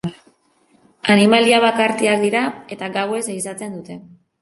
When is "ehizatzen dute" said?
3.37-4.05